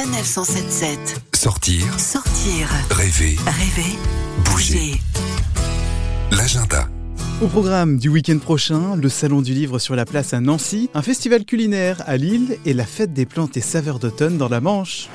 Sanef 0.00 0.24
177. 0.24 1.20
Sortir, 1.36 2.00
Sortir, 2.00 2.70
rêver, 2.90 3.36
rêver, 3.44 3.98
bouger. 4.46 4.74
bouger. 4.74 5.00
L'agenda. 6.30 6.88
Au 7.42 7.48
programme 7.48 7.98
du 7.98 8.08
week-end 8.08 8.38
prochain, 8.38 8.96
le 8.96 9.10
Salon 9.10 9.42
du 9.42 9.52
Livre 9.52 9.78
sur 9.78 9.94
la 9.94 10.06
place 10.06 10.32
à 10.32 10.40
Nancy, 10.40 10.88
un 10.94 11.02
festival 11.02 11.44
culinaire 11.44 12.02
à 12.06 12.16
Lille 12.16 12.56
et 12.64 12.72
la 12.72 12.86
fête 12.86 13.12
des 13.12 13.26
plantes 13.26 13.58
et 13.58 13.60
saveurs 13.60 13.98
d'automne 13.98 14.38
dans 14.38 14.48
la 14.48 14.62
Manche. 14.62 15.10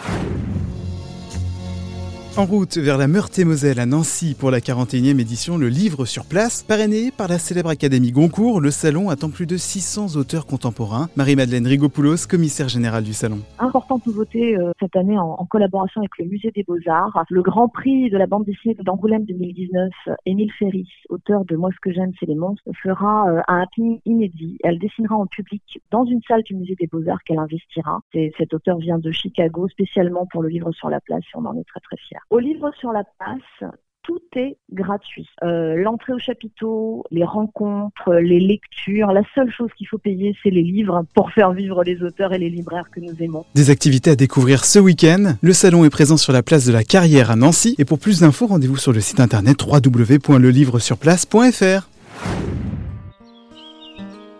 En 2.37 2.43
route 2.43 2.77
vers 2.77 2.97
la 2.97 3.07
Meurthe-et-Moselle 3.07 3.79
à 3.79 3.85
Nancy 3.85 4.35
pour 4.37 4.51
la 4.51 4.59
41e 4.59 5.21
édition 5.21 5.57
Le 5.57 5.69
Livre 5.69 6.03
sur 6.03 6.25
place, 6.25 6.63
parrainé 6.63 7.09
par 7.09 7.29
la 7.29 7.39
célèbre 7.39 7.69
Académie 7.69 8.11
Goncourt, 8.11 8.59
le 8.59 8.71
salon 8.71 9.09
attend 9.09 9.29
plus 9.29 9.45
de 9.45 9.55
600 9.55 10.17
auteurs 10.17 10.45
contemporains. 10.45 11.07
Marie-Madeleine 11.15 11.65
Rigopoulos, 11.65 12.27
commissaire 12.29 12.67
générale 12.67 13.05
du 13.05 13.13
salon. 13.13 13.39
Importante 13.57 14.05
nouveauté 14.05 14.57
euh, 14.57 14.73
cette 14.81 14.97
année 14.97 15.17
en, 15.17 15.45
collaboration 15.45 16.01
avec 16.01 16.11
le 16.19 16.25
Musée 16.25 16.51
des 16.53 16.63
Beaux-Arts. 16.63 17.23
Le 17.29 17.41
Grand 17.41 17.69
Prix 17.69 18.09
de 18.09 18.17
la 18.17 18.27
bande 18.27 18.43
dessinée 18.43 18.75
d'Angoulême 18.83 19.23
2019, 19.23 19.89
Émile 20.25 20.51
Ferris, 20.59 20.89
auteur 21.07 21.45
de 21.45 21.55
Moi 21.55 21.69
ce 21.73 21.79
que 21.81 21.93
j'aime 21.93 22.11
c'est 22.19 22.25
les 22.25 22.35
monstres, 22.35 22.63
fera 22.83 23.29
euh, 23.29 23.41
un 23.47 23.61
happening 23.61 24.01
inédit. 24.05 24.57
Elle 24.61 24.77
dessinera 24.79 25.15
en 25.15 25.25
public 25.25 25.63
dans 25.89 26.03
une 26.03 26.19
salle 26.27 26.43
du 26.43 26.53
Musée 26.53 26.75
des 26.77 26.87
Beaux-Arts 26.87 27.23
qu'elle 27.23 27.39
investira. 27.39 28.01
Et 28.13 28.33
cet 28.37 28.53
auteur 28.53 28.77
vient 28.79 28.99
de 28.99 29.11
Chicago 29.11 29.69
spécialement 29.69 30.25
pour 30.29 30.43
le 30.43 30.49
livre 30.49 30.73
sur 30.73 30.89
la 30.89 30.99
place 30.99 31.23
et 31.23 31.37
on 31.37 31.45
en 31.45 31.57
est 31.57 31.63
très 31.63 31.79
très 31.79 31.95
fiers. 31.95 32.17
Au 32.29 32.39
livre 32.39 32.71
sur 32.79 32.91
la 32.91 33.03
place, 33.19 33.71
tout 34.05 34.21
est 34.35 34.57
gratuit. 34.71 35.27
Euh, 35.43 35.75
L'entrée 35.75 36.13
au 36.13 36.19
chapiteau, 36.19 37.03
les 37.11 37.23
rencontres, 37.23 38.15
les 38.15 38.39
lectures. 38.39 39.11
La 39.11 39.21
seule 39.33 39.51
chose 39.51 39.69
qu'il 39.77 39.87
faut 39.87 39.97
payer, 39.97 40.35
c'est 40.43 40.51
les 40.51 40.61
livres 40.61 41.05
pour 41.15 41.31
faire 41.31 41.53
vivre 41.53 41.83
les 41.83 42.03
auteurs 42.03 42.33
et 42.33 42.37
les 42.37 42.49
libraires 42.49 42.91
que 42.91 42.99
nous 42.99 43.15
aimons. 43.19 43.45
Des 43.55 43.71
activités 43.71 44.11
à 44.11 44.15
découvrir 44.15 44.63
ce 44.65 44.77
week-end. 44.79 45.35
Le 45.41 45.53
salon 45.53 45.85
est 45.85 45.89
présent 45.89 46.17
sur 46.17 46.33
la 46.33 46.43
place 46.43 46.65
de 46.65 46.73
la 46.73 46.83
Carrière 46.83 47.31
à 47.31 47.35
Nancy. 47.35 47.73
Et 47.79 47.85
pour 47.85 47.97
plus 47.99 48.19
d'infos, 48.21 48.45
rendez-vous 48.47 48.77
sur 48.77 48.93
le 48.93 48.99
site 48.99 49.19
internet 49.19 49.63
www.relivresurplace.fr. 49.63 51.89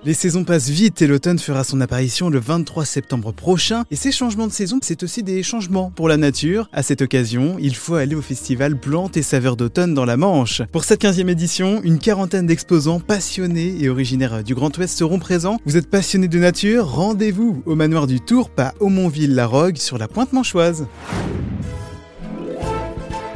Les 0.06 0.14
saisons 0.14 0.44
passent 0.44 0.70
vite 0.70 1.02
et 1.02 1.08
l'automne 1.08 1.39
fera 1.39 1.64
son 1.64 1.81
apparition 1.81 2.30
le 2.30 2.38
23 2.38 2.86
septembre 2.86 3.31
prochain. 3.31 3.86
Et 3.89 3.95
ces 3.95 4.11
changements 4.11 4.45
de 4.45 4.52
saison, 4.52 4.78
c'est 4.84 5.02
aussi 5.02 5.23
des 5.23 5.42
changements 5.42 5.92
pour 5.95 6.08
la 6.08 6.16
nature. 6.16 6.70
À 6.72 6.84
cette 6.84 7.02
occasion, 7.02 7.58
il 7.59 7.75
faut 7.75 7.95
aller 7.95 8.14
au 8.14 8.22
festival 8.22 8.78
Plantes 8.78 9.17
et 9.17 9.23
Saveurs 9.23 9.56
d'automne 9.56 9.95
dans 9.95 10.06
la 10.06 10.16
Manche. 10.16 10.61
Pour 10.72 10.83
cette 10.83 11.02
15e 11.02 11.28
édition, 11.28 11.81
une 11.81 11.98
quarantaine 11.98 12.45
d'exposants 12.45 13.00
passionnés 13.00 13.78
et 13.81 13.89
originaires 13.89 14.44
du 14.44 14.53
Grand 14.53 14.78
Ouest 14.78 14.95
seront 14.95 15.17
présents. 15.17 15.59
Vous 15.66 15.76
êtes 15.76 15.89
passionné 15.89 16.28
de 16.28 16.38
nature? 16.38 16.86
Rendez-vous 16.86 17.64
au 17.66 17.73
manoir 17.73 18.06
du 18.06 18.22
Tourpe 18.22 18.59
à 18.59 18.76
Aumonville-la-Rogue 18.81 19.78
sur 19.78 19.98
la 19.98 20.08
pointe 20.08 20.33
manchoise. 20.33 20.86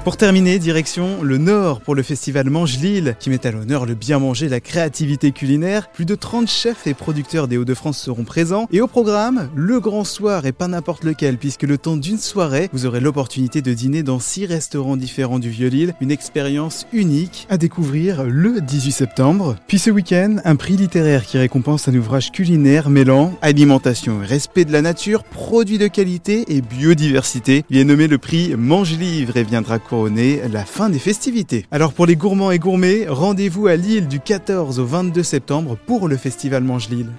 Pour 0.09 0.17
terminer, 0.17 0.57
direction 0.57 1.21
le 1.21 1.37
Nord 1.37 1.81
pour 1.81 1.93
le 1.93 2.01
festival 2.01 2.49
Mange 2.49 2.79
Lille, 2.79 3.15
qui 3.19 3.29
met 3.29 3.45
à 3.45 3.51
l'honneur 3.51 3.85
le 3.85 3.93
bien 3.93 4.17
manger 4.17 4.49
la 4.49 4.59
créativité 4.59 5.31
culinaire. 5.31 5.91
Plus 5.91 6.05
de 6.05 6.15
30 6.15 6.49
chefs 6.49 6.87
et 6.87 6.95
producteurs 6.95 7.47
des 7.47 7.57
Hauts-de-France 7.57 7.99
seront 7.99 8.23
présents. 8.23 8.67
Et 8.71 8.81
au 8.81 8.87
programme, 8.87 9.51
le 9.53 9.79
grand 9.79 10.05
soir 10.05 10.47
et 10.47 10.51
pas 10.51 10.67
n'importe 10.67 11.03
lequel, 11.03 11.37
puisque 11.37 11.61
le 11.61 11.77
temps 11.77 11.95
d'une 11.95 12.17
soirée, 12.17 12.71
vous 12.73 12.87
aurez 12.87 13.01
l'opportunité 13.01 13.61
de 13.61 13.71
dîner 13.71 14.01
dans 14.01 14.19
6 14.19 14.47
restaurants 14.47 14.97
différents 14.97 15.37
du 15.37 15.51
Vieux-Lille. 15.51 15.93
Une 16.01 16.09
expérience 16.09 16.87
unique 16.91 17.45
à 17.51 17.57
découvrir 17.57 18.23
le 18.23 18.61
18 18.61 18.91
septembre. 18.91 19.57
Puis 19.67 19.77
ce 19.77 19.91
week-end, 19.91 20.37
un 20.43 20.55
prix 20.55 20.75
littéraire 20.75 21.23
qui 21.23 21.37
récompense 21.37 21.87
un 21.87 21.93
ouvrage 21.93 22.31
culinaire 22.31 22.89
mêlant 22.89 23.37
alimentation 23.43 24.21
respect 24.23 24.65
de 24.65 24.71
la 24.71 24.81
nature, 24.81 25.23
produits 25.23 25.77
de 25.77 25.85
qualité 25.87 26.45
et 26.47 26.61
biodiversité. 26.61 27.63
Il 27.69 27.77
est 27.77 27.83
nommé 27.83 28.07
le 28.07 28.17
prix 28.17 28.55
Mange 28.57 28.97
Livre 28.97 29.37
et 29.37 29.43
viendra 29.43 29.77
la 30.07 30.65
fin 30.65 30.89
des 30.89 30.99
festivités. 30.99 31.65
Alors 31.71 31.93
pour 31.93 32.05
les 32.05 32.15
gourmands 32.15 32.51
et 32.51 32.59
gourmets, 32.59 33.05
rendez-vous 33.07 33.67
à 33.67 33.75
Lille 33.75 34.07
du 34.07 34.19
14 34.19 34.79
au 34.79 34.85
22 34.85 35.23
septembre 35.23 35.77
pour 35.85 36.07
le 36.07 36.17
festival 36.17 36.63
Mange 36.63 36.89
Lille. 36.89 37.09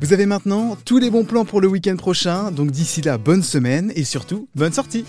Vous 0.00 0.12
avez 0.12 0.26
maintenant 0.26 0.76
tous 0.84 0.98
les 0.98 1.10
bons 1.10 1.24
plans 1.24 1.44
pour 1.44 1.60
le 1.60 1.68
week-end 1.68 1.96
prochain, 1.96 2.50
donc 2.50 2.70
d'ici 2.70 3.02
là, 3.02 3.18
bonne 3.18 3.42
semaine 3.42 3.92
et 3.94 4.04
surtout, 4.04 4.48
bonne 4.54 4.72
sortie 4.72 5.04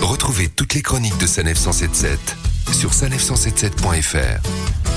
Retrouvez 0.00 0.48
toutes 0.48 0.74
les 0.74 0.82
chroniques 0.82 1.18
de 1.18 1.26
Sanef 1.26 1.58
177 1.58 2.18
sur 2.72 2.90
sanef177.fr. 2.90 4.91